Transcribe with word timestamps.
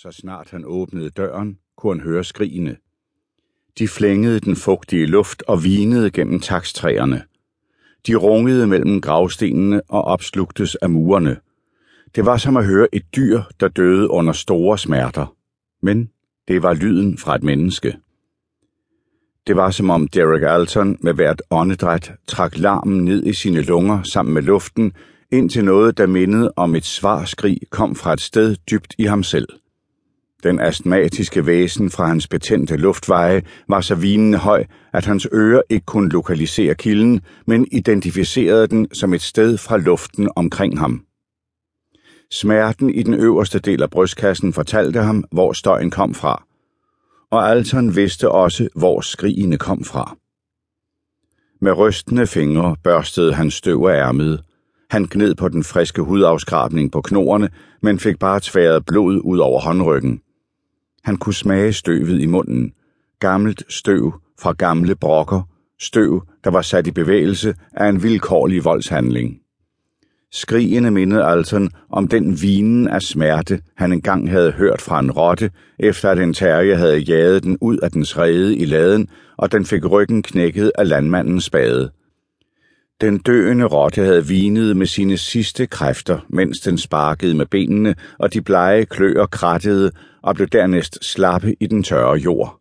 Så 0.00 0.12
snart 0.12 0.50
han 0.50 0.64
åbnede 0.66 1.10
døren, 1.10 1.58
kunne 1.76 2.00
han 2.00 2.10
høre 2.10 2.24
skrigene. 2.24 2.76
De 3.78 3.88
flængede 3.88 4.40
den 4.40 4.56
fugtige 4.56 5.06
luft 5.06 5.42
og 5.48 5.64
vinede 5.64 6.10
gennem 6.10 6.40
takstræerne. 6.40 7.22
De 8.06 8.14
rungede 8.14 8.66
mellem 8.66 9.00
gravstenene 9.00 9.82
og 9.88 10.02
opslugtes 10.02 10.74
af 10.74 10.90
murene. 10.90 11.36
Det 12.14 12.26
var 12.26 12.36
som 12.36 12.56
at 12.56 12.66
høre 12.66 12.94
et 12.94 13.02
dyr, 13.16 13.42
der 13.60 13.68
døde 13.68 14.10
under 14.10 14.32
store 14.32 14.78
smerter. 14.78 15.36
Men 15.82 16.10
det 16.48 16.62
var 16.62 16.74
lyden 16.74 17.18
fra 17.18 17.34
et 17.34 17.42
menneske. 17.42 17.96
Det 19.46 19.56
var 19.56 19.70
som 19.70 19.90
om 19.90 20.08
Derek 20.08 20.42
Alton 20.42 20.98
med 21.00 21.14
hvert 21.14 21.42
åndedræt 21.50 22.12
trak 22.26 22.58
larmen 22.58 23.04
ned 23.04 23.26
i 23.26 23.32
sine 23.32 23.62
lunger 23.62 24.02
sammen 24.02 24.34
med 24.34 24.42
luften, 24.42 24.92
indtil 25.30 25.64
noget, 25.64 25.98
der 25.98 26.06
mindede 26.06 26.52
om 26.56 26.74
et 26.74 26.84
svarskrig, 26.84 27.60
kom 27.70 27.94
fra 27.94 28.12
et 28.12 28.20
sted 28.20 28.56
dybt 28.56 28.94
i 28.98 29.04
ham 29.04 29.22
selv. 29.22 29.48
Den 30.42 30.60
astmatiske 30.60 31.46
væsen 31.46 31.90
fra 31.90 32.06
hans 32.06 32.28
betændte 32.28 32.76
luftveje 32.76 33.42
var 33.68 33.80
så 33.80 33.94
vinende 33.94 34.38
høj, 34.38 34.64
at 34.92 35.04
hans 35.04 35.28
ører 35.32 35.62
ikke 35.70 35.86
kunne 35.86 36.08
lokalisere 36.08 36.74
kilden, 36.74 37.20
men 37.46 37.66
identificerede 37.72 38.66
den 38.66 38.88
som 38.92 39.14
et 39.14 39.22
sted 39.22 39.58
fra 39.58 39.76
luften 39.76 40.30
omkring 40.36 40.78
ham. 40.78 41.04
Smerten 42.32 42.90
i 42.90 43.02
den 43.02 43.14
øverste 43.14 43.58
del 43.58 43.82
af 43.82 43.90
brystkassen 43.90 44.52
fortalte 44.52 45.00
ham, 45.00 45.24
hvor 45.32 45.52
støjen 45.52 45.90
kom 45.90 46.14
fra, 46.14 46.44
og 47.30 47.50
Alton 47.50 47.96
vidste 47.96 48.30
også, 48.30 48.68
hvor 48.74 49.00
skrigene 49.00 49.58
kom 49.58 49.84
fra. 49.84 50.16
Med 51.60 51.72
rystende 51.78 52.26
fingre 52.26 52.76
børstede 52.84 53.34
han 53.34 53.50
støv 53.50 53.84
af 53.84 54.08
ærmet. 54.08 54.42
Han 54.90 55.06
gned 55.10 55.34
på 55.34 55.48
den 55.48 55.64
friske 55.64 56.02
hudafskrabning 56.02 56.92
på 56.92 57.00
knorene, 57.00 57.50
men 57.82 57.98
fik 57.98 58.18
bare 58.18 58.40
tværet 58.42 58.86
blod 58.86 59.20
ud 59.24 59.38
over 59.38 59.60
håndryggen. 59.60 60.20
Han 61.08 61.16
kunne 61.16 61.34
smage 61.34 61.72
støvet 61.72 62.20
i 62.20 62.26
munden. 62.26 62.72
Gammelt 63.20 63.62
støv 63.68 64.12
fra 64.40 64.52
gamle 64.52 64.94
brokker. 64.94 65.42
Støv, 65.80 66.22
der 66.44 66.50
var 66.50 66.62
sat 66.62 66.86
i 66.86 66.90
bevægelse 66.90 67.54
af 67.74 67.88
en 67.88 68.02
vilkårlig 68.02 68.64
voldshandling. 68.64 69.38
Skrigene 70.32 70.90
mindede 70.90 71.24
Alton 71.24 71.70
om 71.90 72.08
den 72.08 72.42
vinen 72.42 72.88
af 72.88 73.02
smerte, 73.02 73.60
han 73.76 73.92
engang 73.92 74.30
havde 74.30 74.52
hørt 74.52 74.80
fra 74.80 75.00
en 75.00 75.10
rotte, 75.10 75.50
efter 75.78 76.10
at 76.10 76.18
en 76.18 76.34
terrier 76.34 76.76
havde 76.76 76.98
jaget 76.98 77.42
den 77.42 77.58
ud 77.60 77.78
af 77.78 77.90
dens 77.90 78.18
rede 78.18 78.56
i 78.56 78.64
laden, 78.64 79.08
og 79.36 79.52
den 79.52 79.64
fik 79.64 79.90
ryggen 79.90 80.22
knækket 80.22 80.72
af 80.78 80.88
landmandens 80.88 81.44
spade. 81.44 81.90
Den 83.00 83.18
døende 83.18 83.64
rotte 83.64 84.02
havde 84.04 84.26
vinet 84.26 84.76
med 84.76 84.86
sine 84.86 85.16
sidste 85.16 85.66
kræfter, 85.66 86.26
mens 86.28 86.60
den 86.60 86.78
sparkede 86.78 87.34
med 87.34 87.46
benene, 87.46 87.94
og 88.18 88.34
de 88.34 88.42
blege 88.42 88.86
kløer 88.86 89.26
krattede 89.26 89.90
og 90.22 90.34
blev 90.34 90.48
dernæst 90.48 91.04
slappe 91.04 91.54
i 91.60 91.66
den 91.66 91.82
tørre 91.82 92.14
jord. 92.14 92.60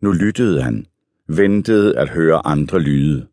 Nu 0.00 0.12
lyttede 0.12 0.62
han, 0.62 0.86
ventede 1.28 1.98
at 1.98 2.08
høre 2.08 2.46
andre 2.46 2.78
lyde. 2.80 3.26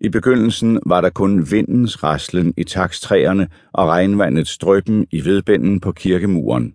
I 0.00 0.08
begyndelsen 0.08 0.80
var 0.86 1.00
der 1.00 1.10
kun 1.10 1.50
vindens 1.50 2.02
raslen 2.04 2.54
i 2.56 2.64
takstræerne 2.64 3.48
og 3.72 3.88
regnvandets 3.88 4.58
drøben 4.58 5.06
i 5.10 5.24
vedbænden 5.24 5.80
på 5.80 5.92
kirkemuren. 5.92 6.74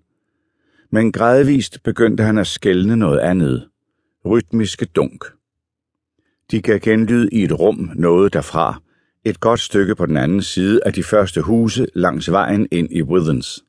Men 0.92 1.11
gradvist 1.11 1.84
begyndte 1.84 2.23
han 2.23 2.38
at 2.38 2.48
skælne 2.48 2.98
noget 2.98 3.20
andet. 3.20 3.67
Rytmiske 4.26 4.86
dunk. 4.86 5.36
De 6.52 6.62
gav 6.62 6.80
genlyd 6.80 7.30
i 7.31 7.44
et 7.44 7.59
rum 7.59 7.92
noget 7.95 8.34
derfra, 8.34 8.81
et 9.26 9.40
godt 9.40 9.59
stykke 9.59 9.95
på 9.95 10.06
den 10.06 10.17
anden 10.17 10.42
side 10.42 10.80
af 10.86 10.94
de 10.94 11.04
første 11.04 11.42
huse 11.42 11.88
langs 11.94 12.31
vejen 12.31 12.67
ind 12.72 12.88
i 12.92 13.04
Withens. 13.04 13.64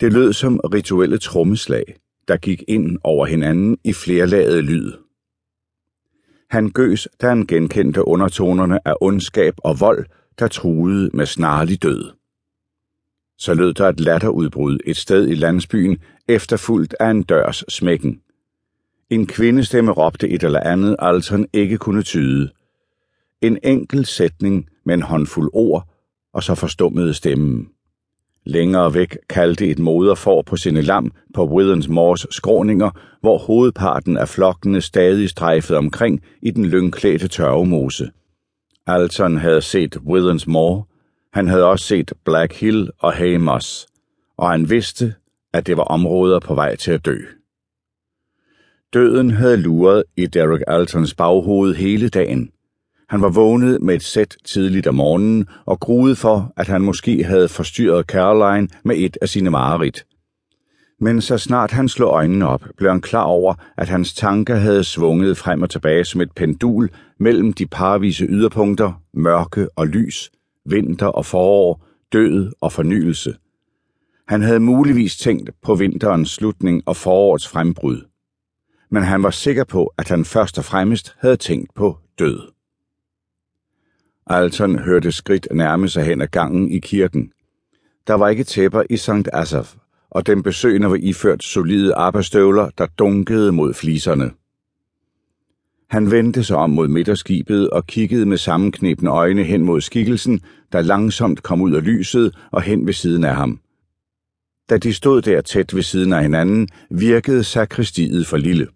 Det 0.00 0.12
lød 0.12 0.32
som 0.32 0.60
rituelle 0.74 1.18
trommeslag, 1.18 1.96
der 2.28 2.36
gik 2.36 2.64
ind 2.68 2.98
over 3.04 3.26
hinanden 3.26 3.78
i 3.84 3.92
flerlaget 3.92 4.64
lyd. 4.64 4.92
Han 6.50 6.70
gøs, 6.70 7.08
da 7.20 7.28
han 7.28 7.46
genkendte 7.46 8.08
undertonerne 8.08 8.88
af 8.88 8.94
ondskab 9.00 9.54
og 9.58 9.80
vold, 9.80 10.06
der 10.38 10.48
truede 10.48 11.10
med 11.14 11.26
snarlig 11.26 11.82
død. 11.82 12.10
Så 13.38 13.54
lød 13.54 13.74
der 13.74 13.88
et 13.88 14.00
latterudbrud 14.00 14.78
et 14.84 14.96
sted 14.96 15.28
i 15.28 15.34
landsbyen, 15.34 15.98
efterfulgt 16.28 16.94
af 17.00 17.10
en 17.10 17.22
dørs 17.22 17.64
smækken. 17.68 18.20
En 19.12 19.26
kvindestemme 19.26 19.92
råbte 19.92 20.28
et 20.28 20.42
eller 20.42 20.60
andet, 20.60 20.96
Alton 20.98 21.46
ikke 21.52 21.78
kunne 21.78 22.02
tyde. 22.02 22.50
En 23.40 23.58
enkelt 23.62 24.08
sætning 24.08 24.68
med 24.84 24.94
en 24.94 25.02
håndfuld 25.02 25.50
ord, 25.52 25.88
og 26.34 26.42
så 26.42 26.54
forstummede 26.54 27.14
stemmen. 27.14 27.68
Længere 28.44 28.94
væk 28.94 29.16
kaldte 29.28 29.66
et 29.66 29.78
moderfor 29.78 30.42
på 30.42 30.56
sine 30.56 30.82
lam 30.82 31.12
på 31.34 31.44
Withens 31.44 31.88
Moors 31.88 32.26
skråninger, 32.30 32.90
hvor 33.20 33.38
hovedparten 33.38 34.16
af 34.16 34.28
flokkene 34.28 34.80
stadig 34.80 35.28
strejfede 35.28 35.78
omkring 35.78 36.20
i 36.42 36.50
den 36.50 36.66
lyngklædte 36.66 37.28
tørvemose. 37.28 38.10
Alton 38.86 39.36
havde 39.36 39.62
set 39.62 39.96
Withens 39.96 40.46
Moor, 40.46 40.88
han 41.32 41.48
havde 41.48 41.64
også 41.64 41.84
set 41.84 42.12
Black 42.24 42.60
Hill 42.60 42.90
og 42.98 43.12
Haymoss, 43.12 43.86
og 44.36 44.50
han 44.50 44.70
vidste, 44.70 45.14
at 45.52 45.66
det 45.66 45.76
var 45.76 45.84
områder 45.84 46.40
på 46.40 46.54
vej 46.54 46.76
til 46.76 46.92
at 46.92 47.04
dø. 47.04 47.18
Døden 48.94 49.30
havde 49.30 49.56
luret 49.56 50.04
i 50.16 50.26
Derek 50.26 50.62
Altons 50.66 51.14
baghoved 51.14 51.74
hele 51.74 52.08
dagen, 52.08 52.50
han 53.12 53.22
var 53.22 53.28
vågnet 53.28 53.82
med 53.82 53.94
et 53.94 54.02
sæt 54.02 54.36
tidligt 54.44 54.86
om 54.86 54.94
morgenen 54.94 55.46
og 55.66 55.80
gruede 55.80 56.16
for, 56.16 56.52
at 56.56 56.66
han 56.66 56.82
måske 56.82 57.24
havde 57.24 57.48
forstyrret 57.48 58.06
Caroline 58.06 58.68
med 58.84 58.96
et 58.98 59.16
af 59.22 59.28
sine 59.28 59.50
mareridt. 59.50 60.06
Men 61.00 61.20
så 61.20 61.38
snart 61.38 61.70
han 61.70 61.88
slog 61.88 62.10
øjnene 62.10 62.48
op, 62.48 62.64
blev 62.76 62.90
han 62.90 63.00
klar 63.00 63.22
over, 63.22 63.54
at 63.76 63.88
hans 63.88 64.14
tanker 64.14 64.54
havde 64.54 64.84
svunget 64.84 65.36
frem 65.36 65.62
og 65.62 65.70
tilbage 65.70 66.04
som 66.04 66.20
et 66.20 66.32
pendul 66.36 66.90
mellem 67.18 67.52
de 67.52 67.66
parvise 67.66 68.26
yderpunkter, 68.26 69.02
mørke 69.14 69.68
og 69.76 69.86
lys, 69.86 70.30
vinter 70.66 71.06
og 71.06 71.26
forår, 71.26 71.84
død 72.12 72.52
og 72.60 72.72
fornyelse. 72.72 73.34
Han 74.28 74.42
havde 74.42 74.60
muligvis 74.60 75.16
tænkt 75.16 75.50
på 75.62 75.74
vinterens 75.74 76.30
slutning 76.30 76.82
og 76.86 76.96
forårets 76.96 77.48
frembrud. 77.48 78.11
Men 78.92 79.02
han 79.02 79.22
var 79.22 79.30
sikker 79.30 79.64
på, 79.64 79.94
at 79.98 80.08
han 80.08 80.24
først 80.24 80.58
og 80.58 80.64
fremmest 80.64 81.16
havde 81.18 81.36
tænkt 81.36 81.74
på 81.74 81.98
død. 82.18 82.40
Alton 84.26 84.78
hørte 84.78 85.12
skridt 85.12 85.48
nærme 85.52 85.88
sig 85.88 86.04
hen 86.04 86.20
ad 86.22 86.26
gangen 86.26 86.72
i 86.72 86.78
kirken. 86.78 87.32
Der 88.06 88.14
var 88.14 88.28
ikke 88.28 88.44
tæpper 88.44 88.82
i 88.90 88.96
St. 88.96 89.28
Asaf, 89.32 89.74
og 90.10 90.26
den 90.26 90.42
besøgende 90.42 90.90
var 90.90 90.98
iført 91.00 91.44
solide 91.44 91.94
arbejdsstøvler, 91.94 92.70
der 92.78 92.86
dunkede 92.86 93.52
mod 93.52 93.74
fliserne. 93.74 94.30
Han 95.90 96.10
vendte 96.10 96.44
sig 96.44 96.56
om 96.56 96.70
mod 96.70 96.88
midterskibet 96.88 97.70
og 97.70 97.86
kiggede 97.86 98.26
med 98.26 98.36
sammenknebne 98.36 99.10
øjne 99.10 99.44
hen 99.44 99.62
mod 99.62 99.80
skikkelsen, 99.80 100.40
der 100.72 100.80
langsomt 100.80 101.42
kom 101.42 101.60
ud 101.60 101.72
af 101.72 101.84
lyset 101.84 102.34
og 102.50 102.62
hen 102.62 102.86
ved 102.86 102.92
siden 102.92 103.24
af 103.24 103.36
ham. 103.36 103.60
Da 104.70 104.78
de 104.78 104.94
stod 104.94 105.22
der 105.22 105.40
tæt 105.40 105.74
ved 105.74 105.82
siden 105.82 106.12
af 106.12 106.22
hinanden, 106.22 106.68
virkede 106.90 107.44
sakristiet 107.44 108.26
for 108.26 108.36
lille. 108.36 108.68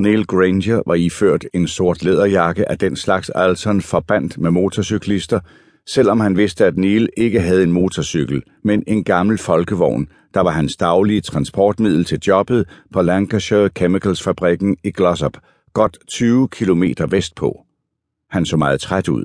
Neil 0.00 0.26
Granger 0.26 0.82
var 0.86 0.94
iført 0.94 1.46
en 1.54 1.68
sort 1.68 2.02
læderjakke 2.02 2.70
af 2.70 2.78
den 2.78 2.96
slags 2.96 3.30
Alton 3.30 3.80
forbandt 3.80 4.38
med 4.38 4.50
motorcyklister, 4.50 5.40
selvom 5.86 6.20
han 6.20 6.36
vidste, 6.36 6.64
at 6.64 6.76
Neil 6.76 7.08
ikke 7.16 7.40
havde 7.40 7.62
en 7.62 7.72
motorcykel, 7.72 8.42
men 8.64 8.84
en 8.86 9.04
gammel 9.04 9.38
folkevogn, 9.38 10.08
der 10.34 10.40
var 10.40 10.50
hans 10.50 10.76
daglige 10.76 11.20
transportmiddel 11.20 12.04
til 12.04 12.18
jobbet 12.26 12.68
på 12.92 13.02
Lancashire 13.02 13.68
Chemicals 13.76 14.22
fabrikken 14.22 14.76
i 14.84 14.90
Glossop, 14.90 15.36
godt 15.72 15.98
20 16.08 16.48
kilometer 16.48 17.06
vestpå. 17.06 17.64
Han 18.30 18.46
så 18.46 18.56
meget 18.56 18.80
træt 18.80 19.08
ud. 19.08 19.24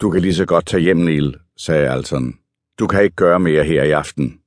Du 0.00 0.10
kan 0.10 0.22
lige 0.22 0.34
så 0.34 0.44
godt 0.44 0.66
tage 0.66 0.82
hjem, 0.82 0.96
Neil, 0.96 1.34
sagde 1.56 1.88
Alton. 1.88 2.34
Du 2.78 2.86
kan 2.86 3.02
ikke 3.02 3.16
gøre 3.16 3.40
mere 3.40 3.64
her 3.64 3.82
i 3.82 3.90
aften. 3.90 4.38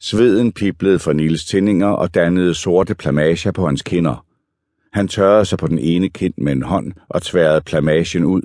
Sveden 0.00 0.52
piblede 0.52 0.98
fra 0.98 1.12
Nils 1.12 1.44
tændinger 1.44 1.88
og 1.88 2.14
dannede 2.14 2.54
sorte 2.54 2.94
plamager 2.94 3.52
på 3.52 3.66
hans 3.66 3.82
kinder. 3.82 4.24
Han 4.92 5.08
tørrede 5.08 5.44
sig 5.44 5.58
på 5.58 5.66
den 5.66 5.78
ene 5.78 6.08
kind 6.08 6.34
med 6.36 6.52
en 6.52 6.62
hånd 6.62 6.92
og 7.08 7.22
tværede 7.22 7.60
plamagen 7.60 8.24
ud. 8.24 8.42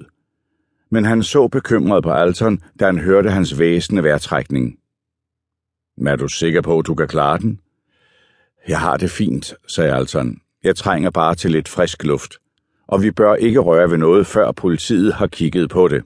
Men 0.89 1.05
han 1.05 1.23
så 1.23 1.47
bekymret 1.47 2.03
på 2.03 2.11
Alton, 2.11 2.61
da 2.79 2.85
han 2.85 3.00
hørte 3.00 3.31
hans 3.31 3.59
væsende 3.59 4.03
vejrtrækning. 4.03 4.79
Er 6.07 6.15
du 6.15 6.27
sikker 6.27 6.61
på, 6.61 6.79
at 6.79 6.85
du 6.88 6.95
kan 6.95 7.07
klare 7.07 7.38
den? 7.38 7.59
Jeg 8.67 8.79
har 8.79 8.97
det 8.97 9.11
fint, 9.11 9.53
sagde 9.67 9.94
Alton. 9.94 10.41
Jeg 10.63 10.75
trænger 10.75 11.09
bare 11.09 11.35
til 11.35 11.51
lidt 11.51 11.69
frisk 11.69 12.03
luft. 12.03 12.33
Og 12.88 13.01
vi 13.03 13.11
bør 13.11 13.35
ikke 13.35 13.59
røre 13.59 13.89
ved 13.89 13.97
noget, 13.97 14.27
før 14.27 14.51
politiet 14.51 15.13
har 15.13 15.27
kigget 15.27 15.69
på 15.69 15.88
det. 15.88 16.03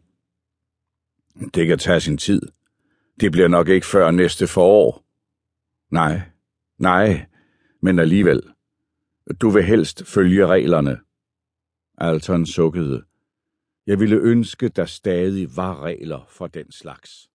Det 1.53 1.67
kan 1.67 1.79
tage 1.79 1.99
sin 1.99 2.17
tid. 2.17 2.41
Det 3.19 3.31
bliver 3.31 3.47
nok 3.47 3.69
ikke 3.69 3.85
før 3.85 4.11
næste 4.11 4.47
forår. 4.47 5.06
Nej, 5.91 6.21
nej, 6.79 7.25
men 7.81 7.99
alligevel. 7.99 8.41
Du 9.41 9.49
vil 9.49 9.63
helst 9.63 10.05
følge 10.05 10.47
reglerne. 10.47 10.99
Alton 11.97 12.45
sukkede. 12.45 13.03
Jeg 13.87 13.99
ville 13.99 14.17
ønske, 14.17 14.69
der 14.69 14.85
stadig 14.85 15.55
var 15.55 15.83
regler 15.83 16.25
for 16.29 16.47
den 16.47 16.71
slags. 16.71 17.29